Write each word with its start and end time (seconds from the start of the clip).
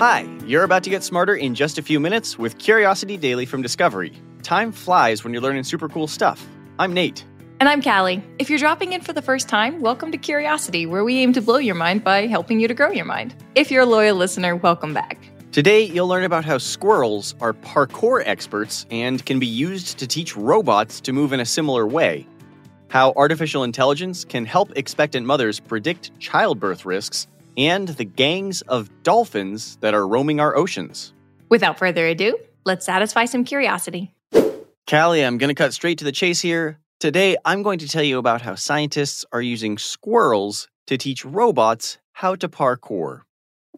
Hi, 0.00 0.26
you're 0.46 0.64
about 0.64 0.82
to 0.84 0.88
get 0.88 1.04
smarter 1.04 1.34
in 1.34 1.54
just 1.54 1.76
a 1.76 1.82
few 1.82 2.00
minutes 2.00 2.38
with 2.38 2.56
Curiosity 2.56 3.18
Daily 3.18 3.44
from 3.44 3.60
Discovery. 3.60 4.14
Time 4.42 4.72
flies 4.72 5.22
when 5.22 5.34
you're 5.34 5.42
learning 5.42 5.64
super 5.64 5.90
cool 5.90 6.06
stuff. 6.06 6.48
I'm 6.78 6.94
Nate. 6.94 7.22
And 7.60 7.68
I'm 7.68 7.82
Callie. 7.82 8.24
If 8.38 8.48
you're 8.48 8.58
dropping 8.58 8.94
in 8.94 9.02
for 9.02 9.12
the 9.12 9.20
first 9.20 9.46
time, 9.46 9.82
welcome 9.82 10.10
to 10.10 10.16
Curiosity, 10.16 10.86
where 10.86 11.04
we 11.04 11.18
aim 11.18 11.34
to 11.34 11.42
blow 11.42 11.58
your 11.58 11.74
mind 11.74 12.02
by 12.02 12.26
helping 12.28 12.60
you 12.60 12.68
to 12.68 12.72
grow 12.72 12.90
your 12.90 13.04
mind. 13.04 13.34
If 13.54 13.70
you're 13.70 13.82
a 13.82 13.86
loyal 13.86 14.16
listener, 14.16 14.56
welcome 14.56 14.94
back. 14.94 15.18
Today, 15.52 15.82
you'll 15.82 16.08
learn 16.08 16.24
about 16.24 16.46
how 16.46 16.56
squirrels 16.56 17.34
are 17.42 17.52
parkour 17.52 18.22
experts 18.24 18.86
and 18.90 19.22
can 19.26 19.38
be 19.38 19.46
used 19.46 19.98
to 19.98 20.06
teach 20.06 20.34
robots 20.34 21.02
to 21.02 21.12
move 21.12 21.34
in 21.34 21.40
a 21.40 21.44
similar 21.44 21.86
way, 21.86 22.26
how 22.88 23.12
artificial 23.16 23.64
intelligence 23.64 24.24
can 24.24 24.46
help 24.46 24.72
expectant 24.76 25.26
mothers 25.26 25.60
predict 25.60 26.18
childbirth 26.18 26.86
risks, 26.86 27.26
and 27.60 27.88
the 27.88 28.04
gangs 28.06 28.62
of 28.62 28.88
dolphins 29.02 29.76
that 29.82 29.92
are 29.92 30.08
roaming 30.08 30.40
our 30.40 30.56
oceans. 30.56 31.12
Without 31.50 31.78
further 31.78 32.06
ado, 32.06 32.38
let's 32.64 32.86
satisfy 32.86 33.26
some 33.26 33.44
curiosity. 33.44 34.14
Callie, 34.88 35.24
I'm 35.24 35.36
going 35.36 35.50
to 35.50 35.54
cut 35.54 35.74
straight 35.74 35.98
to 35.98 36.04
the 36.04 36.10
chase 36.10 36.40
here. 36.40 36.78
Today, 37.00 37.36
I'm 37.44 37.62
going 37.62 37.78
to 37.80 37.88
tell 37.88 38.02
you 38.02 38.18
about 38.18 38.40
how 38.40 38.54
scientists 38.54 39.26
are 39.30 39.42
using 39.42 39.76
squirrels 39.76 40.68
to 40.86 40.96
teach 40.96 41.24
robots 41.24 41.98
how 42.12 42.34
to 42.36 42.48
parkour. 42.48 43.22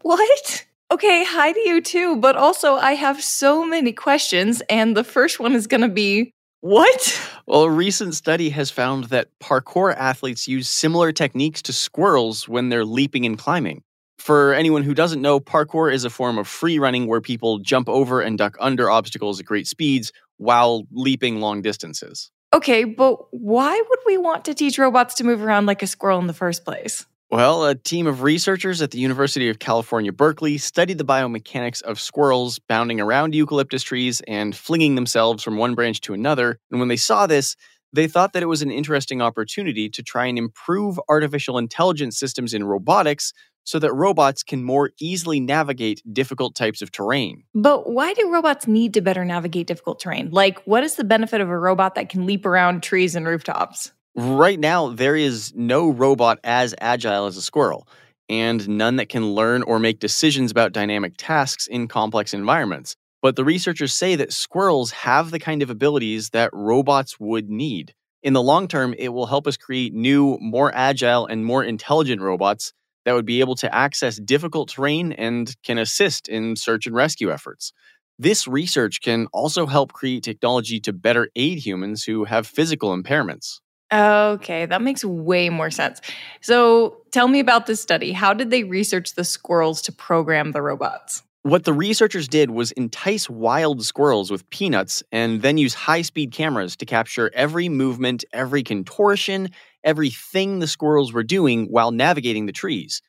What? 0.02 0.64
Okay, 0.92 1.24
hi 1.24 1.52
to 1.52 1.60
you 1.60 1.80
too, 1.80 2.16
but 2.16 2.36
also 2.36 2.74
I 2.74 2.92
have 2.92 3.22
so 3.22 3.64
many 3.64 3.92
questions, 3.92 4.62
and 4.68 4.96
the 4.96 5.04
first 5.04 5.40
one 5.40 5.54
is 5.54 5.66
going 5.66 5.80
to 5.80 5.88
be 5.88 6.32
what? 6.62 7.20
Well, 7.46 7.64
a 7.64 7.70
recent 7.70 8.14
study 8.14 8.50
has 8.50 8.70
found 8.70 9.04
that 9.04 9.28
parkour 9.40 9.94
athletes 9.96 10.46
use 10.46 10.68
similar 10.68 11.12
techniques 11.12 11.60
to 11.62 11.72
squirrels 11.72 12.48
when 12.48 12.68
they're 12.68 12.84
leaping 12.84 13.26
and 13.26 13.36
climbing. 13.36 13.82
For 14.18 14.54
anyone 14.54 14.84
who 14.84 14.94
doesn't 14.94 15.20
know, 15.20 15.40
parkour 15.40 15.92
is 15.92 16.04
a 16.04 16.10
form 16.10 16.38
of 16.38 16.46
free 16.46 16.78
running 16.78 17.08
where 17.08 17.20
people 17.20 17.58
jump 17.58 17.88
over 17.88 18.20
and 18.20 18.38
duck 18.38 18.56
under 18.60 18.88
obstacles 18.88 19.40
at 19.40 19.46
great 19.46 19.66
speeds 19.66 20.12
while 20.36 20.84
leaping 20.92 21.40
long 21.40 21.62
distances. 21.62 22.30
Okay, 22.54 22.84
but 22.84 23.16
why 23.32 23.82
would 23.88 23.98
we 24.06 24.16
want 24.16 24.44
to 24.44 24.54
teach 24.54 24.78
robots 24.78 25.14
to 25.16 25.24
move 25.24 25.42
around 25.42 25.66
like 25.66 25.82
a 25.82 25.86
squirrel 25.88 26.20
in 26.20 26.28
the 26.28 26.32
first 26.32 26.64
place? 26.64 27.06
Well, 27.32 27.64
a 27.64 27.74
team 27.74 28.06
of 28.06 28.20
researchers 28.20 28.82
at 28.82 28.90
the 28.90 28.98
University 28.98 29.48
of 29.48 29.58
California, 29.58 30.12
Berkeley 30.12 30.58
studied 30.58 30.98
the 30.98 31.04
biomechanics 31.04 31.80
of 31.80 31.98
squirrels 31.98 32.58
bounding 32.58 33.00
around 33.00 33.34
eucalyptus 33.34 33.82
trees 33.82 34.20
and 34.28 34.54
flinging 34.54 34.96
themselves 34.96 35.42
from 35.42 35.56
one 35.56 35.74
branch 35.74 36.02
to 36.02 36.12
another. 36.12 36.60
And 36.70 36.78
when 36.78 36.90
they 36.90 36.98
saw 36.98 37.26
this, 37.26 37.56
they 37.90 38.06
thought 38.06 38.34
that 38.34 38.42
it 38.42 38.50
was 38.50 38.60
an 38.60 38.70
interesting 38.70 39.22
opportunity 39.22 39.88
to 39.88 40.02
try 40.02 40.26
and 40.26 40.36
improve 40.36 41.00
artificial 41.08 41.56
intelligence 41.56 42.18
systems 42.18 42.52
in 42.52 42.64
robotics 42.64 43.32
so 43.64 43.78
that 43.78 43.94
robots 43.94 44.42
can 44.42 44.62
more 44.62 44.90
easily 45.00 45.40
navigate 45.40 46.02
difficult 46.12 46.54
types 46.54 46.82
of 46.82 46.92
terrain. 46.92 47.44
But 47.54 47.90
why 47.90 48.12
do 48.12 48.30
robots 48.30 48.66
need 48.66 48.92
to 48.92 49.00
better 49.00 49.24
navigate 49.24 49.66
difficult 49.66 50.00
terrain? 50.00 50.28
Like, 50.30 50.62
what 50.66 50.84
is 50.84 50.96
the 50.96 51.04
benefit 51.04 51.40
of 51.40 51.48
a 51.48 51.58
robot 51.58 51.94
that 51.94 52.10
can 52.10 52.26
leap 52.26 52.44
around 52.44 52.82
trees 52.82 53.16
and 53.16 53.26
rooftops? 53.26 53.90
Right 54.14 54.60
now, 54.60 54.88
there 54.88 55.16
is 55.16 55.52
no 55.54 55.88
robot 55.88 56.38
as 56.44 56.74
agile 56.80 57.26
as 57.26 57.36
a 57.38 57.42
squirrel, 57.42 57.88
and 58.28 58.68
none 58.68 58.96
that 58.96 59.08
can 59.08 59.32
learn 59.34 59.62
or 59.62 59.78
make 59.78 60.00
decisions 60.00 60.50
about 60.50 60.72
dynamic 60.72 61.14
tasks 61.16 61.66
in 61.66 61.88
complex 61.88 62.34
environments. 62.34 62.94
But 63.22 63.36
the 63.36 63.44
researchers 63.44 63.94
say 63.94 64.16
that 64.16 64.32
squirrels 64.32 64.90
have 64.90 65.30
the 65.30 65.38
kind 65.38 65.62
of 65.62 65.70
abilities 65.70 66.30
that 66.30 66.50
robots 66.52 67.18
would 67.18 67.48
need. 67.48 67.94
In 68.22 68.34
the 68.34 68.42
long 68.42 68.68
term, 68.68 68.94
it 68.98 69.08
will 69.08 69.26
help 69.26 69.46
us 69.46 69.56
create 69.56 69.94
new, 69.94 70.36
more 70.40 70.70
agile, 70.74 71.24
and 71.26 71.44
more 71.44 71.64
intelligent 71.64 72.20
robots 72.20 72.74
that 73.06 73.14
would 73.14 73.26
be 73.26 73.40
able 73.40 73.54
to 73.56 73.74
access 73.74 74.16
difficult 74.16 74.68
terrain 74.68 75.12
and 75.12 75.56
can 75.64 75.78
assist 75.78 76.28
in 76.28 76.54
search 76.54 76.86
and 76.86 76.94
rescue 76.94 77.32
efforts. 77.32 77.72
This 78.18 78.46
research 78.46 79.00
can 79.00 79.26
also 79.32 79.66
help 79.66 79.92
create 79.94 80.22
technology 80.22 80.80
to 80.80 80.92
better 80.92 81.30
aid 81.34 81.58
humans 81.58 82.04
who 82.04 82.24
have 82.24 82.46
physical 82.46 82.94
impairments. 82.94 83.60
Okay, 83.92 84.64
that 84.64 84.80
makes 84.80 85.04
way 85.04 85.50
more 85.50 85.70
sense. 85.70 86.00
So 86.40 87.02
tell 87.10 87.28
me 87.28 87.40
about 87.40 87.66
this 87.66 87.80
study. 87.80 88.12
How 88.12 88.32
did 88.32 88.50
they 88.50 88.64
research 88.64 89.14
the 89.14 89.24
squirrels 89.24 89.82
to 89.82 89.92
program 89.92 90.52
the 90.52 90.62
robots? 90.62 91.22
What 91.42 91.64
the 91.64 91.72
researchers 91.72 92.28
did 92.28 92.50
was 92.50 92.70
entice 92.72 93.28
wild 93.28 93.84
squirrels 93.84 94.30
with 94.30 94.48
peanuts 94.50 95.02
and 95.12 95.42
then 95.42 95.58
use 95.58 95.74
high 95.74 96.02
speed 96.02 96.30
cameras 96.30 96.76
to 96.76 96.86
capture 96.86 97.30
every 97.34 97.68
movement, 97.68 98.24
every 98.32 98.62
contortion, 98.62 99.50
everything 99.84 100.60
the 100.60 100.68
squirrels 100.68 101.12
were 101.12 101.24
doing 101.24 101.66
while 101.66 101.90
navigating 101.90 102.46
the 102.46 102.52
trees. 102.52 103.02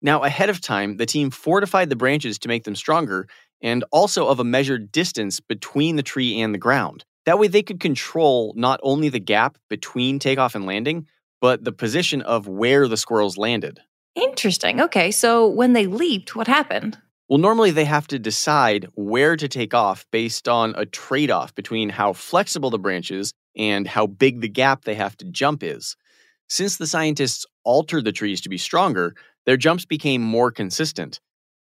Now, 0.00 0.22
ahead 0.22 0.48
of 0.48 0.60
time, 0.60 0.96
the 0.96 1.06
team 1.06 1.30
fortified 1.30 1.90
the 1.90 1.96
branches 1.96 2.38
to 2.38 2.48
make 2.48 2.64
them 2.64 2.76
stronger 2.76 3.26
and 3.60 3.84
also 3.90 4.28
of 4.28 4.40
a 4.40 4.44
measured 4.44 4.90
distance 4.92 5.40
between 5.40 5.96
the 5.96 6.02
tree 6.02 6.40
and 6.40 6.54
the 6.54 6.58
ground. 6.58 7.04
That 7.26 7.38
way, 7.38 7.48
they 7.48 7.62
could 7.62 7.80
control 7.80 8.52
not 8.56 8.80
only 8.82 9.08
the 9.08 9.20
gap 9.20 9.58
between 9.68 10.18
takeoff 10.18 10.54
and 10.54 10.66
landing, 10.66 11.06
but 11.40 11.64
the 11.64 11.72
position 11.72 12.22
of 12.22 12.48
where 12.48 12.88
the 12.88 12.96
squirrels 12.96 13.36
landed. 13.36 13.80
Interesting. 14.14 14.80
Okay, 14.80 15.10
so 15.10 15.46
when 15.48 15.72
they 15.72 15.86
leaped, 15.86 16.34
what 16.34 16.46
happened? 16.46 16.98
Well, 17.28 17.38
normally 17.38 17.70
they 17.70 17.84
have 17.84 18.08
to 18.08 18.18
decide 18.18 18.88
where 18.94 19.36
to 19.36 19.46
take 19.46 19.72
off 19.72 20.04
based 20.10 20.48
on 20.48 20.74
a 20.76 20.84
trade 20.84 21.30
off 21.30 21.54
between 21.54 21.88
how 21.88 22.12
flexible 22.12 22.70
the 22.70 22.78
branch 22.78 23.10
is 23.12 23.32
and 23.56 23.86
how 23.86 24.08
big 24.08 24.40
the 24.40 24.48
gap 24.48 24.84
they 24.84 24.96
have 24.96 25.16
to 25.18 25.24
jump 25.26 25.62
is. 25.62 25.96
Since 26.48 26.76
the 26.76 26.88
scientists 26.88 27.46
altered 27.62 28.04
the 28.04 28.12
trees 28.12 28.40
to 28.40 28.48
be 28.48 28.58
stronger, 28.58 29.14
their 29.46 29.56
jumps 29.56 29.84
became 29.84 30.22
more 30.22 30.50
consistent. 30.50 31.20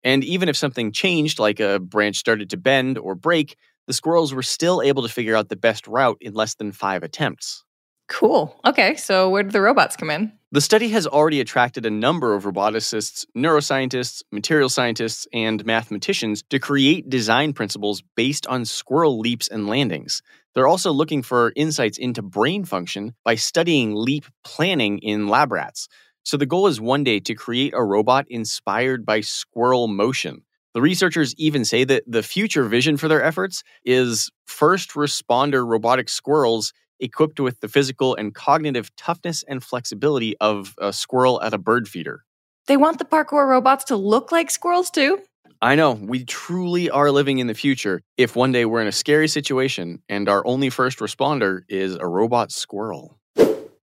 And 0.02 0.24
even 0.24 0.48
if 0.48 0.56
something 0.56 0.90
changed, 0.90 1.38
like 1.38 1.60
a 1.60 1.78
branch 1.78 2.16
started 2.16 2.50
to 2.50 2.56
bend 2.56 2.98
or 2.98 3.14
break, 3.14 3.56
the 3.86 3.92
squirrels 3.92 4.32
were 4.34 4.42
still 4.42 4.82
able 4.82 5.02
to 5.02 5.08
figure 5.08 5.36
out 5.36 5.48
the 5.48 5.56
best 5.56 5.86
route 5.86 6.18
in 6.20 6.34
less 6.34 6.54
than 6.54 6.72
five 6.72 7.02
attempts. 7.02 7.64
Cool. 8.08 8.60
Okay, 8.64 8.96
so 8.96 9.30
where 9.30 9.42
did 9.42 9.52
the 9.52 9.60
robots 9.60 9.96
come 9.96 10.10
in? 10.10 10.32
The 10.50 10.60
study 10.60 10.90
has 10.90 11.06
already 11.06 11.40
attracted 11.40 11.86
a 11.86 11.90
number 11.90 12.34
of 12.34 12.44
roboticists, 12.44 13.24
neuroscientists, 13.34 14.22
material 14.30 14.68
scientists, 14.68 15.26
and 15.32 15.64
mathematicians 15.64 16.42
to 16.50 16.58
create 16.58 17.08
design 17.08 17.54
principles 17.54 18.02
based 18.14 18.46
on 18.46 18.66
squirrel 18.66 19.18
leaps 19.18 19.48
and 19.48 19.66
landings. 19.66 20.20
They're 20.54 20.68
also 20.68 20.92
looking 20.92 21.22
for 21.22 21.54
insights 21.56 21.96
into 21.96 22.20
brain 22.20 22.64
function 22.64 23.14
by 23.24 23.36
studying 23.36 23.94
leap 23.94 24.26
planning 24.44 24.98
in 24.98 25.28
lab 25.28 25.52
rats. 25.52 25.88
So 26.22 26.36
the 26.36 26.44
goal 26.44 26.66
is 26.66 26.80
one 26.80 27.04
day 27.04 27.18
to 27.20 27.34
create 27.34 27.72
a 27.74 27.82
robot 27.82 28.26
inspired 28.28 29.06
by 29.06 29.22
squirrel 29.22 29.88
motion. 29.88 30.42
The 30.74 30.80
researchers 30.80 31.34
even 31.36 31.64
say 31.64 31.84
that 31.84 32.04
the 32.06 32.22
future 32.22 32.64
vision 32.64 32.96
for 32.96 33.08
their 33.08 33.22
efforts 33.22 33.62
is 33.84 34.30
first 34.46 34.92
responder 34.92 35.66
robotic 35.66 36.08
squirrels 36.08 36.72
equipped 36.98 37.40
with 37.40 37.60
the 37.60 37.68
physical 37.68 38.14
and 38.14 38.34
cognitive 38.34 38.94
toughness 38.96 39.42
and 39.46 39.62
flexibility 39.62 40.36
of 40.38 40.74
a 40.78 40.92
squirrel 40.92 41.42
at 41.42 41.52
a 41.52 41.58
bird 41.58 41.88
feeder. 41.88 42.24
They 42.68 42.76
want 42.76 42.98
the 42.98 43.04
parkour 43.04 43.46
robots 43.48 43.84
to 43.84 43.96
look 43.96 44.32
like 44.32 44.50
squirrels 44.50 44.90
too? 44.90 45.18
I 45.60 45.74
know, 45.74 45.92
we 45.92 46.24
truly 46.24 46.90
are 46.90 47.10
living 47.10 47.38
in 47.38 47.46
the 47.48 47.54
future 47.54 48.02
if 48.16 48.34
one 48.34 48.50
day 48.50 48.64
we're 48.64 48.80
in 48.80 48.88
a 48.88 48.92
scary 48.92 49.28
situation 49.28 50.02
and 50.08 50.28
our 50.28 50.44
only 50.46 50.70
first 50.70 50.98
responder 50.98 51.62
is 51.68 51.96
a 51.96 52.06
robot 52.06 52.50
squirrel. 52.50 53.18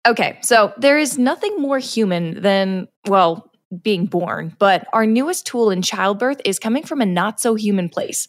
Okay, 0.07 0.37
so 0.41 0.71
there 0.77 0.99
is 0.99 1.17
nothing 1.17 1.57
more 1.57 1.79
human 1.79 2.41
than, 2.41 2.87
well, 3.07 3.49
being 3.81 4.05
born, 4.05 4.55
but 4.59 4.87
our 4.93 5.05
newest 5.05 5.45
tool 5.45 5.71
in 5.71 5.81
childbirth 5.81 6.41
is 6.45 6.59
coming 6.59 6.83
from 6.83 7.01
a 7.01 7.05
not 7.05 7.39
so 7.39 7.55
human 7.55 7.89
place 7.89 8.27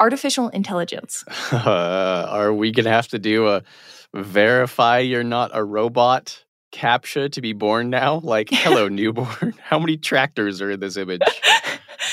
artificial 0.00 0.48
intelligence. 0.50 1.24
Uh, 1.52 2.26
are 2.30 2.52
we 2.52 2.70
going 2.72 2.84
to 2.84 2.90
have 2.90 3.08
to 3.08 3.18
do 3.18 3.48
a 3.48 3.62
verify 4.14 4.98
you're 4.98 5.24
not 5.24 5.50
a 5.54 5.64
robot 5.64 6.44
captcha 6.72 7.30
to 7.32 7.40
be 7.40 7.52
born 7.52 7.90
now? 7.90 8.20
Like, 8.22 8.48
hello, 8.52 8.88
newborn. 8.88 9.54
How 9.62 9.78
many 9.78 9.96
tractors 9.96 10.60
are 10.60 10.70
in 10.70 10.80
this 10.80 10.96
image? 10.96 11.22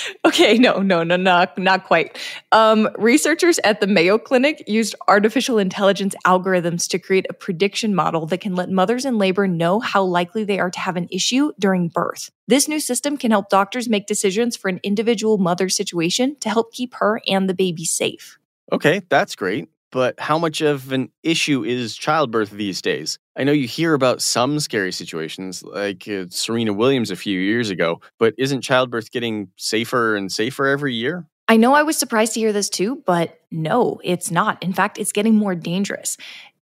okay, 0.26 0.58
no, 0.58 0.82
no, 0.82 1.04
no, 1.04 1.16
not, 1.16 1.58
not 1.58 1.86
quite. 1.86 2.18
Um, 2.52 2.90
researchers 2.98 3.60
at 3.64 3.80
the 3.80 3.88
Mayo 3.88 4.18
Clinic 4.18 4.64
used 4.68 4.96
artificial 5.08 5.58
intelligence 5.58 6.16
algorithms 6.26 6.88
to 6.90 7.00
create 7.00 7.26
a 7.30 7.34
prediction 7.34 7.96
model 7.96 8.26
that 8.28 8.42
can 8.42 8.56
let 8.56 8.70
mothers 8.70 9.06
in 9.06 9.18
labor 9.18 9.48
know 9.48 9.80
how 9.80 10.04
likely 10.04 10.44
they 10.44 10.60
are 10.60 10.72
to 10.72 10.80
have 10.80 10.96
an 10.96 11.08
issue 11.12 11.52
during 11.60 11.88
birth. 11.88 12.32
This 12.48 12.68
new 12.68 12.80
system 12.80 13.18
can 13.18 13.32
help 13.32 13.50
doctors 13.50 13.90
make 13.90 14.08
decisions 14.08 14.58
for 14.58 14.68
an 14.70 14.80
individual 14.84 15.38
mother's 15.38 15.76
situation 15.76 16.36
to 16.42 16.50
help 16.50 16.74
keep 16.74 16.96
her 16.96 17.22
and 17.28 17.50
the 17.50 17.54
baby 17.54 17.86
safe. 17.86 18.38
Okay, 18.72 19.02
that's 19.10 19.36
great. 19.36 19.70
But 19.92 20.20
how 20.20 20.40
much 20.40 20.62
of 20.62 20.92
an 20.92 21.12
issue 21.22 21.64
is 21.64 21.96
childbirth 21.96 22.50
these 22.50 22.82
days? 22.82 23.20
I 23.36 23.44
know 23.44 23.52
you 23.52 23.68
hear 23.68 23.94
about 23.94 24.22
some 24.22 24.60
scary 24.60 24.92
situations, 24.92 25.64
like 25.64 26.08
uh, 26.08 26.26
Serena 26.30 26.72
Williams 26.74 27.10
a 27.10 27.16
few 27.16 27.40
years 27.40 27.70
ago, 27.70 28.00
but 28.20 28.36
isn't 28.38 28.62
childbirth 28.62 29.12
getting 29.12 29.50
safer 29.58 30.16
and 30.16 30.32
safer 30.32 30.68
every 30.68 30.94
year? 30.94 31.26
I 31.48 31.58
know 31.58 31.74
I 31.74 31.84
was 31.84 31.98
surprised 31.98 32.36
to 32.36 32.40
hear 32.40 32.54
this 32.54 32.70
too, 32.70 33.04
but 33.06 33.40
no, 33.52 34.00
it's 34.04 34.32
not. 34.32 34.62
In 34.64 34.72
fact, 34.72 34.98
it's 34.98 35.12
getting 35.12 35.36
more 35.36 35.56
dangerous. 35.56 36.18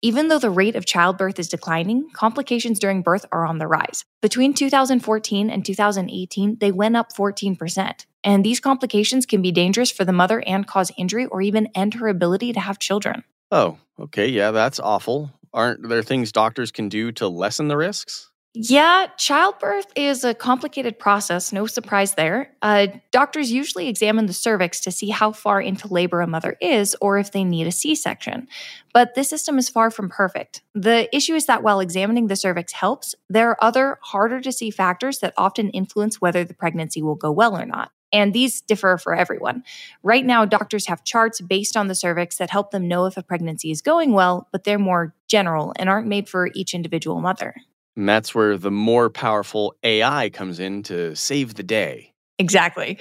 Even 0.03 0.27
though 0.27 0.37
the 0.37 0.51
rate 0.51 0.75
of 0.75 0.85
childbirth 0.85 1.39
is 1.39 1.47
declining, 1.47 2.09
complications 2.13 2.77
during 2.77 3.01
birth 3.01 3.25
are 3.31 3.47
on 3.47 3.57
the 3.57 3.65
rise. 3.65 4.05
Between 4.21 4.53
2014 4.53 5.49
and 5.49 5.65
2018, 5.65 6.57
they 6.59 6.71
went 6.71 6.95
up 6.95 7.11
14%. 7.13 8.05
And 8.23 8.45
these 8.45 8.59
complications 8.59 9.25
can 9.25 9.41
be 9.41 9.51
dangerous 9.51 9.89
for 9.89 10.05
the 10.05 10.13
mother 10.13 10.43
and 10.45 10.67
cause 10.67 10.91
injury 10.97 11.25
or 11.25 11.41
even 11.41 11.69
end 11.73 11.95
her 11.95 12.07
ability 12.07 12.53
to 12.53 12.59
have 12.59 12.77
children. 12.77 13.23
Oh, 13.49 13.79
okay. 13.99 14.27
Yeah, 14.27 14.51
that's 14.51 14.79
awful. 14.79 15.31
Aren't 15.57 15.89
there 15.89 16.03
things 16.03 16.31
doctors 16.31 16.69
can 16.69 16.87
do 16.87 17.11
to 17.13 17.27
lessen 17.27 17.67
the 17.67 17.77
risks? 17.77 18.29
Yeah, 18.53 19.07
childbirth 19.17 19.87
is 19.95 20.23
a 20.23 20.35
complicated 20.35 20.99
process, 20.99 21.51
no 21.51 21.65
surprise 21.65 22.13
there. 22.13 22.55
Uh, 22.61 22.87
doctors 23.11 23.51
usually 23.51 23.87
examine 23.87 24.27
the 24.27 24.33
cervix 24.33 24.79
to 24.81 24.91
see 24.91 25.09
how 25.09 25.31
far 25.31 25.59
into 25.59 25.91
labor 25.91 26.21
a 26.21 26.27
mother 26.27 26.57
is 26.61 26.95
or 27.01 27.17
if 27.17 27.31
they 27.31 27.43
need 27.43 27.65
a 27.65 27.71
C 27.71 27.95
section. 27.95 28.47
But 28.93 29.15
this 29.15 29.29
system 29.29 29.57
is 29.57 29.67
far 29.67 29.89
from 29.89 30.09
perfect. 30.09 30.61
The 30.75 31.13
issue 31.15 31.33
is 31.33 31.47
that 31.47 31.63
while 31.63 31.79
examining 31.79 32.27
the 32.27 32.35
cervix 32.35 32.73
helps, 32.73 33.15
there 33.27 33.49
are 33.49 33.57
other 33.59 33.97
harder 34.03 34.39
to 34.41 34.51
see 34.51 34.69
factors 34.69 35.19
that 35.19 35.33
often 35.37 35.71
influence 35.71 36.21
whether 36.21 36.43
the 36.43 36.53
pregnancy 36.53 37.01
will 37.01 37.15
go 37.15 37.31
well 37.31 37.57
or 37.57 37.65
not. 37.65 37.91
And 38.13 38.33
these 38.33 38.61
differ 38.61 38.97
for 38.97 39.13
everyone. 39.13 39.63
Right 40.03 40.25
now, 40.25 40.45
doctors 40.45 40.87
have 40.87 41.03
charts 41.03 41.41
based 41.41 41.75
on 41.75 41.87
the 41.87 41.95
cervix 41.95 42.37
that 42.37 42.49
help 42.49 42.71
them 42.71 42.87
know 42.87 43.05
if 43.05 43.17
a 43.17 43.23
pregnancy 43.23 43.71
is 43.71 43.81
going 43.81 44.13
well, 44.13 44.47
but 44.51 44.63
they're 44.63 44.79
more 44.79 45.13
general 45.27 45.73
and 45.77 45.89
aren't 45.89 46.07
made 46.07 46.29
for 46.29 46.49
each 46.53 46.73
individual 46.73 47.19
mother. 47.19 47.55
And 47.95 48.07
that's 48.07 48.33
where 48.35 48.57
the 48.57 48.71
more 48.71 49.09
powerful 49.09 49.75
AI 49.83 50.29
comes 50.29 50.59
in 50.59 50.83
to 50.83 51.15
save 51.15 51.55
the 51.55 51.63
day. 51.63 52.13
Exactly. 52.39 52.99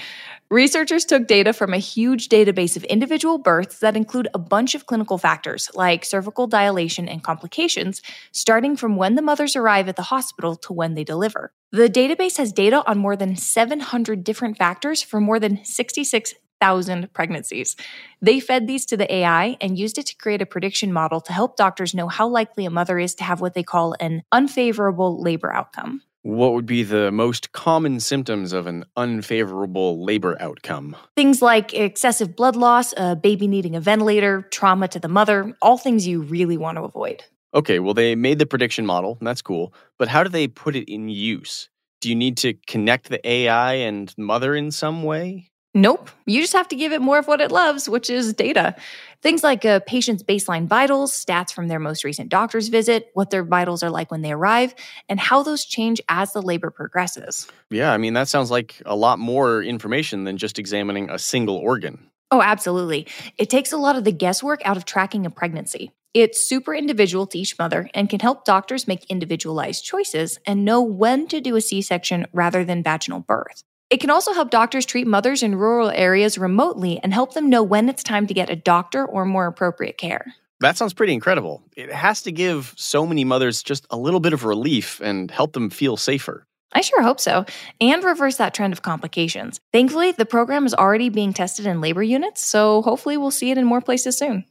Researchers 0.51 1.05
took 1.05 1.27
data 1.27 1.53
from 1.53 1.75
a 1.75 1.79
huge 1.79 2.29
database 2.29 2.77
of 2.77 2.85
individual 2.85 3.37
births 3.37 3.81
that 3.81 3.97
include 3.97 4.29
a 4.33 4.39
bunch 4.39 4.75
of 4.75 4.87
clinical 4.87 5.19
factors 5.19 5.69
like 5.75 6.05
cervical 6.05 6.47
dilation 6.47 7.09
and 7.09 7.23
complications, 7.23 8.01
starting 8.33 8.77
from 8.77 8.97
when 8.97 9.15
the 9.15 9.23
mothers 9.23 9.55
arrive 9.55 9.89
at 9.89 9.97
the 9.97 10.03
hospital 10.03 10.57
to 10.57 10.73
when 10.73 10.95
they 10.95 11.05
deliver. 11.05 11.53
The 11.73 11.91
database 11.91 12.39
has 12.39 12.53
data 12.53 12.83
on 12.87 12.99
more 12.99 13.17
than 13.17 13.37
700 13.37 14.25
different 14.25 14.57
factors 14.57 15.03
for 15.03 15.21
more 15.21 15.39
than 15.39 15.63
66 15.65 16.35
thousand 16.59 17.13
pregnancies. 17.13 17.77
They 18.23 18.41
fed 18.41 18.67
these 18.67 18.87
to 18.87 18.97
the 18.97 19.13
AI 19.13 19.59
and 19.61 19.79
used 19.79 19.99
it 19.99 20.07
to 20.07 20.17
create 20.17 20.41
a 20.41 20.47
prediction 20.47 20.91
model 20.91 21.21
to 21.21 21.33
help 21.35 21.57
doctors 21.57 21.93
know 21.93 22.09
how 22.09 22.29
likely 22.29 22.65
a 22.65 22.71
mother 22.71 22.99
is 22.99 23.15
to 23.17 23.25
have 23.25 23.43
what 23.43 23.53
they 23.53 23.63
call 23.63 23.95
an 24.01 24.23
unfavorable 24.33 25.21
labor 25.21 25.53
outcome. 25.53 26.01
What 26.27 26.55
would 26.55 26.67
be 26.67 26.83
the 26.83 27.13
most 27.13 27.53
common 27.53 28.01
symptoms 28.01 28.53
of 28.53 28.67
an 28.67 28.85
unfavorable 28.97 30.05
labor 30.05 30.37
outcome? 30.41 30.97
Things 31.15 31.41
like 31.41 31.73
excessive 31.73 32.35
blood 32.35 32.57
loss, 32.57 32.93
a 32.97 33.15
baby 33.15 33.47
needing 33.47 33.77
a 33.77 33.81
ventilator, 33.81 34.43
trauma 34.51 34.89
to 34.89 34.99
the 34.99 35.07
mother, 35.07 35.57
all 35.63 35.79
things 35.79 36.05
you 36.05 36.23
really 36.23 36.57
want 36.57 36.79
to 36.79 36.83
avoid. 36.83 37.23
Okay, 37.55 37.79
well, 37.79 37.95
they 37.95 38.17
made 38.17 38.41
the 38.41 38.45
prediction 38.45 38.85
model, 38.85 39.17
and 39.21 39.27
that's 39.29 39.41
cool. 39.41 39.73
But 40.01 40.09
how 40.09 40.25
do 40.25 40.29
they 40.29 40.49
put 40.49 40.75
it 40.75 40.93
in 40.93 41.09
use? 41.09 41.69
Do 42.01 42.09
you 42.09 42.17
need 42.17 42.37
to 42.39 42.55
connect 42.67 43.09
the 43.09 43.25
AI 43.25 43.75
and 43.75 44.13
mother 44.19 44.57
in 44.57 44.73
some 44.73 45.05
way? 45.05 45.53
Nope. 45.77 46.09
You 46.25 46.41
just 46.41 46.55
have 46.55 46.69
to 46.69 46.75
give 46.75 46.95
it 46.95 47.03
more 47.03 47.19
of 47.19 47.29
what 47.29 47.43
it 47.43 47.53
loves, 47.53 47.87
which 47.87 48.09
is 48.09 48.33
data. 48.33 48.75
Things 49.21 49.45
like 49.45 49.67
a 49.67 49.83
patient's 49.87 50.23
baseline 50.23 50.67
vitals, 50.67 51.13
stats 51.13 51.53
from 51.53 51.69
their 51.69 51.79
most 51.79 52.03
recent 52.03 52.31
doctor's 52.31 52.69
visit, 52.69 53.11
what 53.13 53.29
their 53.29 53.45
vitals 53.45 53.83
are 53.83 53.91
like 53.91 54.11
when 54.11 54.23
they 54.23 54.33
arrive, 54.33 54.75
and 55.11 55.21
how 55.21 55.43
those 55.43 55.67
change 55.67 56.01
as 56.09 56.33
the 56.33 56.41
labor 56.41 56.71
progresses. 56.71 57.47
Yeah, 57.69 57.93
I 57.93 57.99
mean, 57.99 58.15
that 58.15 58.29
sounds 58.29 58.51
like 58.51 58.81
a 58.87 58.97
lot 58.97 59.19
more 59.19 59.63
information 59.63 60.25
than 60.25 60.39
just 60.39 60.59
examining 60.59 61.11
a 61.11 61.19
single 61.19 61.57
organ. 61.57 62.11
Oh, 62.31 62.41
absolutely. 62.41 63.07
It 63.37 63.51
takes 63.51 63.71
a 63.71 63.77
lot 63.77 63.97
of 63.97 64.05
the 64.05 64.13
guesswork 64.13 64.63
out 64.65 64.79
of 64.79 64.87
tracking 64.87 65.27
a 65.27 65.31
pregnancy. 65.31 65.91
It's 66.15 66.49
super 66.49 66.75
individual 66.75 67.27
to 67.27 67.39
each 67.39 67.59
mother 67.59 67.91
and 67.93 68.09
can 68.09 68.21
help 68.21 68.47
doctors 68.47 68.89
make 68.89 69.05
individualized 69.11 69.85
choices 69.85 70.39
and 70.47 70.65
know 70.65 70.81
when 70.81 71.29
to 71.29 71.43
do 71.43 71.55
a 71.55 71.61
C 71.61 71.83
section 71.83 72.27
rather 72.33 72.65
than 72.65 72.83
vaginal 72.83 73.21
birth. 73.21 73.63
It 73.97 74.01
can 74.01 74.11
also 74.11 74.35
help 74.35 74.51
doctors 74.51 74.85
treat 74.85 75.07
mothers 75.07 75.43
in 75.43 75.55
rural 75.55 75.89
areas 75.89 76.37
remotely 76.37 77.01
and 77.03 77.15
help 77.15 77.33
them 77.33 77.49
know 77.49 77.63
when 77.63 77.89
it's 77.89 78.03
time 78.03 78.27
to 78.27 78.35
get 78.35 78.51
a 78.51 78.55
doctor 78.55 79.07
or 79.07 79.25
more 79.25 79.47
appropriate 79.47 79.97
care. 79.97 80.35
That 80.61 80.77
sounds 80.77 80.93
pretty 80.93 81.15
incredible. 81.15 81.63
It 81.79 81.91
has 81.91 82.21
to 82.25 82.31
give 82.31 82.75
so 82.77 83.07
many 83.07 83.25
mothers 83.25 83.63
just 83.63 83.87
a 83.89 83.97
little 83.97 84.21
bit 84.21 84.35
of 84.35 84.45
relief 84.45 85.01
and 85.01 85.31
help 85.31 85.55
them 85.55 85.71
feel 85.71 85.97
safer. 85.97 86.45
I 86.75 86.83
sure 86.83 87.01
hope 87.01 87.21
so, 87.21 87.47
and 87.81 88.05
reverse 88.05 88.37
that 88.37 88.53
trend 88.53 88.75
of 88.75 88.83
complications. 88.83 89.61
Thankfully, 89.73 90.13
the 90.13 90.27
program 90.27 90.67
is 90.67 90.75
already 90.75 91.09
being 91.09 91.33
tested 91.33 91.65
in 91.65 91.81
labor 91.81 92.03
units, 92.03 92.45
so 92.45 92.83
hopefully 92.83 93.17
we'll 93.17 93.31
see 93.31 93.51
it 93.51 93.57
in 93.57 93.65
more 93.65 93.81
places 93.81 94.19
soon. 94.19 94.45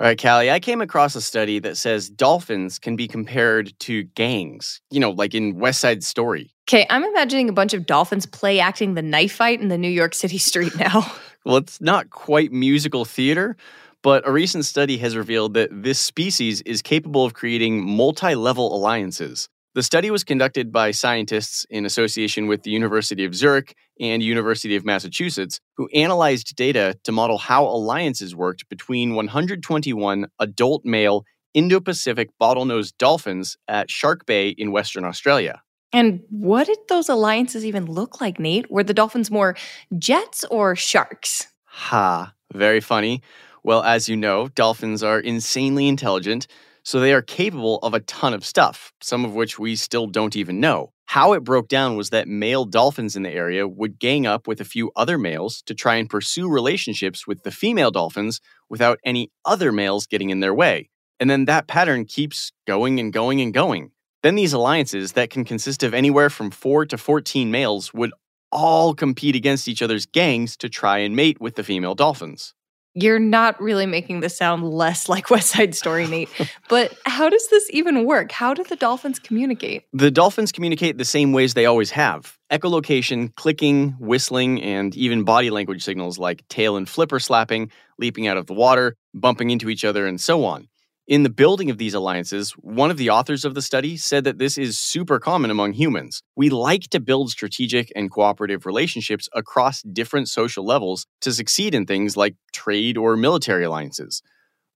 All 0.00 0.06
right, 0.06 0.18
Callie, 0.18 0.50
I 0.50 0.60
came 0.60 0.80
across 0.80 1.14
a 1.16 1.20
study 1.20 1.58
that 1.58 1.76
says 1.76 2.08
dolphins 2.08 2.78
can 2.78 2.94
be 2.94 3.08
compared 3.08 3.78
to 3.80 4.04
gangs, 4.04 4.80
you 4.90 5.00
know, 5.00 5.10
like 5.10 5.34
in 5.34 5.58
West 5.58 5.80
Side 5.80 6.04
Story. 6.04 6.54
Okay, 6.68 6.86
I'm 6.90 7.02
imagining 7.02 7.48
a 7.48 7.54
bunch 7.54 7.72
of 7.72 7.86
dolphins 7.86 8.26
play 8.26 8.60
acting 8.60 8.92
the 8.92 9.00
knife 9.00 9.32
fight 9.32 9.58
in 9.62 9.68
the 9.68 9.78
New 9.78 9.88
York 9.88 10.12
City 10.12 10.36
street 10.36 10.76
now. 10.76 11.10
well, 11.46 11.56
it's 11.56 11.80
not 11.80 12.10
quite 12.10 12.52
musical 12.52 13.06
theater, 13.06 13.56
but 14.02 14.28
a 14.28 14.30
recent 14.30 14.66
study 14.66 14.98
has 14.98 15.16
revealed 15.16 15.54
that 15.54 15.70
this 15.72 15.98
species 15.98 16.60
is 16.66 16.82
capable 16.82 17.24
of 17.24 17.32
creating 17.32 17.82
multi 17.88 18.34
level 18.34 18.76
alliances. 18.76 19.48
The 19.74 19.82
study 19.82 20.10
was 20.10 20.24
conducted 20.24 20.70
by 20.70 20.90
scientists 20.90 21.64
in 21.70 21.86
association 21.86 22.48
with 22.48 22.64
the 22.64 22.70
University 22.70 23.24
of 23.24 23.34
Zurich 23.34 23.74
and 23.98 24.22
University 24.22 24.76
of 24.76 24.84
Massachusetts, 24.84 25.60
who 25.78 25.88
analyzed 25.94 26.54
data 26.54 26.98
to 27.04 27.12
model 27.12 27.38
how 27.38 27.64
alliances 27.64 28.36
worked 28.36 28.68
between 28.68 29.14
121 29.14 30.26
adult 30.38 30.84
male 30.84 31.24
Indo 31.54 31.80
Pacific 31.80 32.28
bottlenose 32.38 32.92
dolphins 32.98 33.56
at 33.68 33.90
Shark 33.90 34.26
Bay 34.26 34.50
in 34.50 34.70
Western 34.70 35.06
Australia. 35.06 35.62
And 35.92 36.22
what 36.30 36.66
did 36.66 36.78
those 36.88 37.08
alliances 37.08 37.64
even 37.64 37.86
look 37.86 38.20
like, 38.20 38.38
Nate? 38.38 38.70
Were 38.70 38.84
the 38.84 38.94
dolphins 38.94 39.30
more 39.30 39.56
jets 39.98 40.44
or 40.50 40.76
sharks? 40.76 41.48
Ha, 41.64 42.32
very 42.52 42.80
funny. 42.80 43.22
Well, 43.62 43.82
as 43.82 44.08
you 44.08 44.16
know, 44.16 44.48
dolphins 44.48 45.02
are 45.02 45.20
insanely 45.20 45.88
intelligent 45.88 46.46
so 46.88 47.00
they 47.00 47.12
are 47.12 47.20
capable 47.20 47.76
of 47.80 47.92
a 47.92 48.00
ton 48.00 48.32
of 48.32 48.46
stuff, 48.46 48.94
some 49.02 49.22
of 49.26 49.34
which 49.34 49.58
we 49.58 49.76
still 49.76 50.06
don't 50.06 50.34
even 50.34 50.58
know. 50.58 50.94
How 51.04 51.34
it 51.34 51.44
broke 51.44 51.68
down 51.68 51.96
was 51.98 52.08
that 52.08 52.28
male 52.28 52.64
dolphins 52.64 53.14
in 53.14 53.24
the 53.24 53.30
area 53.30 53.68
would 53.68 53.98
gang 53.98 54.26
up 54.26 54.48
with 54.48 54.58
a 54.58 54.64
few 54.64 54.90
other 54.96 55.18
males 55.18 55.60
to 55.66 55.74
try 55.74 55.96
and 55.96 56.08
pursue 56.08 56.48
relationships 56.48 57.26
with 57.26 57.42
the 57.42 57.50
female 57.50 57.90
dolphins 57.90 58.40
without 58.70 58.98
any 59.04 59.30
other 59.44 59.70
males 59.70 60.06
getting 60.06 60.30
in 60.30 60.40
their 60.40 60.54
way. 60.54 60.88
And 61.20 61.28
then 61.28 61.44
that 61.44 61.66
pattern 61.66 62.06
keeps 62.06 62.52
going 62.66 62.98
and 63.00 63.12
going 63.12 63.42
and 63.42 63.52
going. 63.52 63.90
Then 64.22 64.34
these 64.34 64.52
alliances 64.52 65.12
that 65.12 65.30
can 65.30 65.44
consist 65.44 65.82
of 65.82 65.94
anywhere 65.94 66.30
from 66.30 66.50
4 66.50 66.86
to 66.86 66.98
14 66.98 67.50
males 67.50 67.94
would 67.94 68.12
all 68.50 68.94
compete 68.94 69.36
against 69.36 69.68
each 69.68 69.82
other's 69.82 70.06
gangs 70.06 70.56
to 70.56 70.68
try 70.68 70.98
and 70.98 71.14
mate 71.14 71.40
with 71.40 71.54
the 71.54 71.64
female 71.64 71.94
dolphins 71.94 72.54
you're 73.02 73.18
not 73.18 73.60
really 73.60 73.86
making 73.86 74.20
this 74.20 74.36
sound 74.36 74.64
less 74.64 75.08
like 75.08 75.30
West 75.30 75.50
Side 75.50 75.74
Story, 75.74 76.06
Nate. 76.06 76.28
but 76.68 76.96
how 77.06 77.28
does 77.28 77.48
this 77.48 77.68
even 77.70 78.04
work? 78.04 78.32
How 78.32 78.54
do 78.54 78.64
the 78.64 78.76
dolphins 78.76 79.18
communicate? 79.18 79.84
The 79.92 80.10
dolphins 80.10 80.52
communicate 80.52 80.98
the 80.98 81.04
same 81.04 81.32
ways 81.32 81.54
they 81.54 81.66
always 81.66 81.90
have 81.92 82.36
echolocation, 82.50 83.34
clicking, 83.36 83.90
whistling, 84.00 84.62
and 84.62 84.96
even 84.96 85.22
body 85.22 85.50
language 85.50 85.84
signals 85.84 86.18
like 86.18 86.46
tail 86.48 86.76
and 86.76 86.88
flipper 86.88 87.20
slapping, 87.20 87.70
leaping 87.98 88.26
out 88.26 88.38
of 88.38 88.46
the 88.46 88.54
water, 88.54 88.96
bumping 89.12 89.50
into 89.50 89.68
each 89.68 89.84
other, 89.84 90.06
and 90.06 90.20
so 90.20 90.44
on. 90.44 90.66
In 91.08 91.22
the 91.22 91.30
building 91.30 91.70
of 91.70 91.78
these 91.78 91.94
alliances, 91.94 92.50
one 92.52 92.90
of 92.90 92.98
the 92.98 93.08
authors 93.08 93.46
of 93.46 93.54
the 93.54 93.62
study 93.62 93.96
said 93.96 94.24
that 94.24 94.36
this 94.36 94.58
is 94.58 94.78
super 94.78 95.18
common 95.18 95.50
among 95.50 95.72
humans. 95.72 96.22
We 96.36 96.50
like 96.50 96.82
to 96.90 97.00
build 97.00 97.30
strategic 97.30 97.90
and 97.96 98.10
cooperative 98.10 98.66
relationships 98.66 99.26
across 99.32 99.80
different 99.80 100.28
social 100.28 100.66
levels 100.66 101.06
to 101.22 101.32
succeed 101.32 101.74
in 101.74 101.86
things 101.86 102.14
like 102.14 102.36
trade 102.52 102.98
or 102.98 103.16
military 103.16 103.64
alliances. 103.64 104.22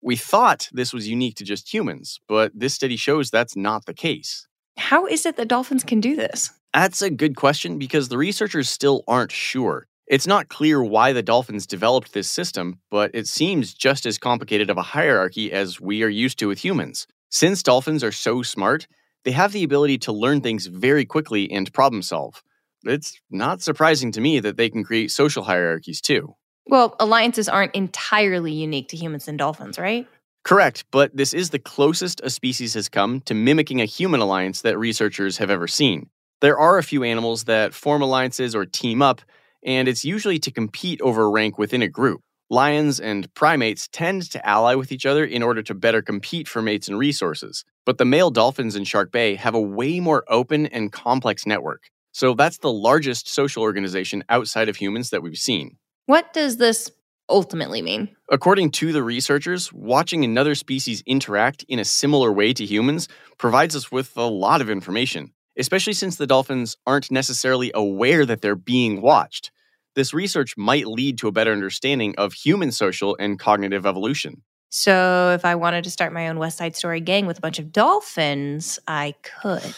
We 0.00 0.16
thought 0.16 0.70
this 0.72 0.94
was 0.94 1.06
unique 1.06 1.34
to 1.36 1.44
just 1.44 1.70
humans, 1.70 2.18
but 2.26 2.50
this 2.54 2.72
study 2.72 2.96
shows 2.96 3.28
that's 3.28 3.54
not 3.54 3.84
the 3.84 3.92
case. 3.92 4.48
How 4.78 5.04
is 5.04 5.26
it 5.26 5.36
that 5.36 5.48
dolphins 5.48 5.84
can 5.84 6.00
do 6.00 6.16
this? 6.16 6.50
That's 6.72 7.02
a 7.02 7.10
good 7.10 7.36
question 7.36 7.78
because 7.78 8.08
the 8.08 8.16
researchers 8.16 8.70
still 8.70 9.04
aren't 9.06 9.32
sure. 9.32 9.86
It's 10.06 10.26
not 10.26 10.48
clear 10.48 10.82
why 10.82 11.12
the 11.12 11.22
dolphins 11.22 11.66
developed 11.66 12.12
this 12.12 12.30
system, 12.30 12.80
but 12.90 13.10
it 13.14 13.26
seems 13.28 13.72
just 13.72 14.04
as 14.04 14.18
complicated 14.18 14.68
of 14.68 14.76
a 14.76 14.82
hierarchy 14.82 15.52
as 15.52 15.80
we 15.80 16.02
are 16.02 16.08
used 16.08 16.38
to 16.40 16.48
with 16.48 16.64
humans. 16.64 17.06
Since 17.30 17.62
dolphins 17.62 18.04
are 18.04 18.12
so 18.12 18.42
smart, 18.42 18.86
they 19.24 19.30
have 19.30 19.52
the 19.52 19.62
ability 19.64 19.98
to 19.98 20.12
learn 20.12 20.40
things 20.40 20.66
very 20.66 21.04
quickly 21.04 21.50
and 21.50 21.72
problem 21.72 22.02
solve. 22.02 22.42
It's 22.84 23.20
not 23.30 23.62
surprising 23.62 24.10
to 24.12 24.20
me 24.20 24.40
that 24.40 24.56
they 24.56 24.68
can 24.68 24.82
create 24.82 25.10
social 25.10 25.44
hierarchies 25.44 26.00
too. 26.00 26.34
Well, 26.66 26.96
alliances 27.00 27.48
aren't 27.48 27.74
entirely 27.74 28.52
unique 28.52 28.88
to 28.88 28.96
humans 28.96 29.28
and 29.28 29.38
dolphins, 29.38 29.78
right? 29.78 30.06
Correct, 30.44 30.84
but 30.90 31.16
this 31.16 31.32
is 31.32 31.50
the 31.50 31.58
closest 31.58 32.20
a 32.24 32.30
species 32.30 32.74
has 32.74 32.88
come 32.88 33.20
to 33.22 33.34
mimicking 33.34 33.80
a 33.80 33.84
human 33.84 34.20
alliance 34.20 34.62
that 34.62 34.78
researchers 34.78 35.38
have 35.38 35.50
ever 35.50 35.68
seen. 35.68 36.10
There 36.40 36.58
are 36.58 36.78
a 36.78 36.82
few 36.82 37.04
animals 37.04 37.44
that 37.44 37.72
form 37.72 38.02
alliances 38.02 38.54
or 38.54 38.66
team 38.66 39.00
up, 39.00 39.22
and 39.64 39.88
it's 39.88 40.04
usually 40.04 40.38
to 40.40 40.50
compete 40.50 41.00
over 41.00 41.30
rank 41.30 41.58
within 41.58 41.82
a 41.82 41.88
group. 41.88 42.20
Lions 42.50 43.00
and 43.00 43.32
primates 43.34 43.88
tend 43.92 44.30
to 44.30 44.46
ally 44.46 44.74
with 44.74 44.92
each 44.92 45.06
other 45.06 45.24
in 45.24 45.42
order 45.42 45.62
to 45.62 45.74
better 45.74 46.02
compete 46.02 46.46
for 46.46 46.60
mates 46.60 46.86
and 46.86 46.98
resources. 46.98 47.64
But 47.86 47.98
the 47.98 48.04
male 48.04 48.30
dolphins 48.30 48.76
in 48.76 48.84
Shark 48.84 49.10
Bay 49.10 49.36
have 49.36 49.54
a 49.54 49.60
way 49.60 50.00
more 50.00 50.24
open 50.28 50.66
and 50.66 50.92
complex 50.92 51.46
network. 51.46 51.84
So 52.12 52.34
that's 52.34 52.58
the 52.58 52.72
largest 52.72 53.28
social 53.28 53.62
organization 53.62 54.22
outside 54.28 54.68
of 54.68 54.76
humans 54.76 55.10
that 55.10 55.22
we've 55.22 55.38
seen. 55.38 55.78
What 56.04 56.34
does 56.34 56.58
this 56.58 56.90
ultimately 57.30 57.80
mean? 57.80 58.14
According 58.30 58.72
to 58.72 58.92
the 58.92 59.02
researchers, 59.02 59.72
watching 59.72 60.22
another 60.22 60.54
species 60.54 61.02
interact 61.06 61.64
in 61.68 61.78
a 61.78 61.84
similar 61.84 62.30
way 62.30 62.52
to 62.52 62.66
humans 62.66 63.08
provides 63.38 63.74
us 63.74 63.90
with 63.90 64.14
a 64.16 64.26
lot 64.26 64.60
of 64.60 64.68
information, 64.68 65.32
especially 65.58 65.92
since 65.92 66.16
the 66.16 66.26
dolphins 66.26 66.76
aren't 66.86 67.10
necessarily 67.10 67.70
aware 67.74 68.24
that 68.26 68.40
they're 68.40 68.54
being 68.54 69.00
watched. 69.00 69.50
This 69.94 70.14
research 70.14 70.56
might 70.56 70.86
lead 70.86 71.18
to 71.18 71.28
a 71.28 71.32
better 71.32 71.52
understanding 71.52 72.14
of 72.16 72.32
human 72.32 72.72
social 72.72 73.16
and 73.20 73.38
cognitive 73.38 73.84
evolution. 73.84 74.42
So, 74.70 75.32
if 75.34 75.44
I 75.44 75.54
wanted 75.54 75.84
to 75.84 75.90
start 75.90 76.14
my 76.14 76.28
own 76.28 76.38
West 76.38 76.56
Side 76.56 76.74
Story 76.74 77.00
gang 77.00 77.26
with 77.26 77.36
a 77.36 77.42
bunch 77.42 77.58
of 77.58 77.72
dolphins, 77.72 78.78
I 78.88 79.14
could. 79.22 79.74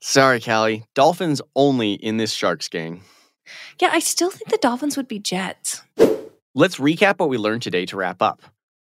Sorry, 0.00 0.40
Callie. 0.40 0.84
Dolphins 0.94 1.40
only 1.54 1.92
in 1.92 2.16
this 2.16 2.32
Sharks 2.32 2.68
gang. 2.68 3.02
Yeah, 3.80 3.90
I 3.92 4.00
still 4.00 4.30
think 4.30 4.50
the 4.50 4.58
dolphins 4.58 4.96
would 4.96 5.06
be 5.06 5.20
jets. 5.20 5.82
Let's 6.54 6.76
recap 6.76 7.20
what 7.20 7.28
we 7.28 7.38
learned 7.38 7.62
today 7.62 7.86
to 7.86 7.96
wrap 7.96 8.20
up. 8.20 8.42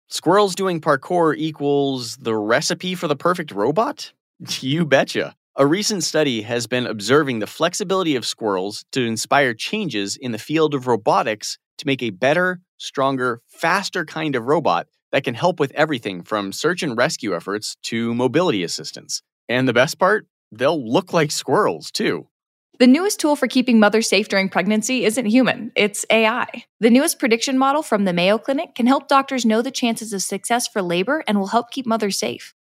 Squirrels 0.07 0.55
doing 0.55 0.81
parkour 0.81 1.35
equals 1.35 2.17
the 2.17 2.35
recipe 2.35 2.95
for 2.95 3.07
the 3.07 3.15
perfect 3.15 3.51
robot? 3.51 4.11
You 4.61 4.85
betcha. 4.85 5.35
A 5.59 5.67
recent 5.67 6.05
study 6.05 6.43
has 6.43 6.67
been 6.67 6.87
observing 6.87 7.39
the 7.39 7.45
flexibility 7.45 8.15
of 8.15 8.25
squirrels 8.25 8.85
to 8.93 9.05
inspire 9.05 9.53
changes 9.53 10.15
in 10.15 10.31
the 10.31 10.37
field 10.37 10.73
of 10.73 10.87
robotics 10.87 11.57
to 11.79 11.85
make 11.85 12.01
a 12.01 12.11
better, 12.11 12.61
stronger, 12.77 13.41
faster 13.49 14.05
kind 14.05 14.37
of 14.37 14.45
robot 14.45 14.87
that 15.11 15.25
can 15.25 15.33
help 15.33 15.59
with 15.59 15.73
everything 15.73 16.23
from 16.23 16.53
search 16.53 16.81
and 16.81 16.97
rescue 16.97 17.35
efforts 17.35 17.75
to 17.83 18.13
mobility 18.13 18.63
assistance. 18.63 19.21
And 19.49 19.67
the 19.67 19.73
best 19.73 19.99
part? 19.99 20.27
They'll 20.49 20.81
look 20.81 21.11
like 21.11 21.29
squirrels, 21.29 21.91
too. 21.91 22.29
The 22.79 22.87
newest 22.87 23.19
tool 23.19 23.35
for 23.35 23.49
keeping 23.49 23.81
mothers 23.81 24.07
safe 24.07 24.29
during 24.29 24.47
pregnancy 24.47 25.03
isn't 25.03 25.25
human, 25.25 25.73
it's 25.75 26.05
AI. 26.09 26.47
The 26.79 26.89
newest 26.89 27.19
prediction 27.19 27.57
model 27.57 27.83
from 27.83 28.05
the 28.05 28.13
Mayo 28.13 28.37
Clinic 28.37 28.75
can 28.75 28.87
help 28.87 29.09
doctors 29.09 29.45
know 29.45 29.61
the 29.61 29.71
chances 29.71 30.13
of 30.13 30.21
success 30.21 30.69
for 30.69 30.81
labor 30.81 31.21
and 31.27 31.37
will 31.37 31.47
help 31.47 31.69
keep 31.69 31.85
mothers 31.85 32.17
safe. 32.17 32.55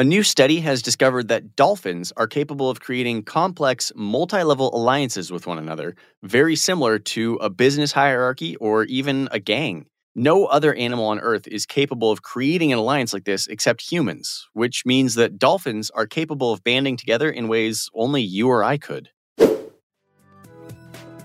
A 0.00 0.04
new 0.04 0.22
study 0.22 0.60
has 0.60 0.80
discovered 0.80 1.26
that 1.26 1.56
dolphins 1.56 2.12
are 2.16 2.28
capable 2.28 2.70
of 2.70 2.78
creating 2.78 3.24
complex, 3.24 3.90
multi 3.96 4.44
level 4.44 4.72
alliances 4.72 5.32
with 5.32 5.48
one 5.48 5.58
another, 5.58 5.96
very 6.22 6.54
similar 6.54 7.00
to 7.00 7.34
a 7.40 7.50
business 7.50 7.90
hierarchy 7.90 8.54
or 8.58 8.84
even 8.84 9.28
a 9.32 9.40
gang. 9.40 9.86
No 10.14 10.44
other 10.44 10.72
animal 10.72 11.06
on 11.06 11.18
Earth 11.18 11.48
is 11.48 11.66
capable 11.66 12.12
of 12.12 12.22
creating 12.22 12.72
an 12.72 12.78
alliance 12.78 13.12
like 13.12 13.24
this 13.24 13.48
except 13.48 13.90
humans, 13.90 14.46
which 14.52 14.86
means 14.86 15.16
that 15.16 15.36
dolphins 15.36 15.90
are 15.90 16.06
capable 16.06 16.52
of 16.52 16.62
banding 16.62 16.96
together 16.96 17.28
in 17.28 17.48
ways 17.48 17.90
only 17.92 18.22
you 18.22 18.46
or 18.46 18.62
I 18.62 18.78
could. 18.78 19.10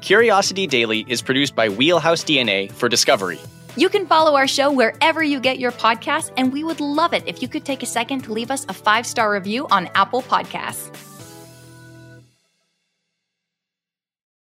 Curiosity 0.02 0.66
Daily 0.66 1.06
is 1.08 1.22
produced 1.22 1.56
by 1.56 1.70
Wheelhouse 1.70 2.24
DNA 2.24 2.72
for 2.72 2.90
Discovery. 2.90 3.40
You 3.76 3.90
can 3.90 4.06
follow 4.06 4.36
our 4.36 4.48
show 4.48 4.72
wherever 4.72 5.24
you 5.24 5.40
get 5.40 5.58
your 5.58 5.72
podcasts, 5.72 6.32
and 6.38 6.54
we 6.54 6.64
would 6.64 6.80
love 6.80 7.14
it 7.14 7.24
if 7.26 7.42
you 7.42 7.48
could 7.48 7.66
take 7.66 7.82
a 7.82 7.88
second 7.88 8.22
to 8.26 8.34
leave 8.34 8.52
us 8.52 8.66
a 8.70 8.74
five 8.74 9.08
star 9.08 9.32
review 9.32 9.68
on 9.72 9.90
Apple 9.96 10.22
Podcasts. 10.22 11.13